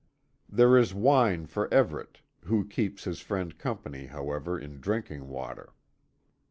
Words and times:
There 0.49 0.79
is 0.79 0.95
wine 0.95 1.45
for 1.45 1.71
Everet 1.71 2.21
who 2.45 2.65
keeps 2.65 3.03
his 3.03 3.19
friend 3.19 3.55
company, 3.55 4.07
however, 4.07 4.57
in 4.57 4.79
drinking 4.81 5.27
water. 5.27 5.73